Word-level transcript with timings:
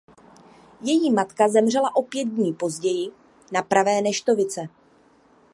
Její 0.81 1.11
matka 1.11 1.47
zemřela 1.49 1.95
o 1.95 2.01
pět 2.01 2.23
dní 2.23 2.53
později 2.53 3.11
na 3.51 3.61
pravé 3.61 4.01
neštovice. 4.01 4.67